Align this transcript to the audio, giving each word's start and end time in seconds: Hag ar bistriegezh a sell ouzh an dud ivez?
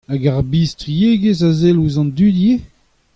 Hag 0.09 0.23
ar 0.33 0.43
bistriegezh 0.51 1.43
a 1.49 1.51
sell 1.59 1.79
ouzh 1.81 1.97
an 2.01 2.09
dud 2.17 2.37
ivez? 2.51 2.61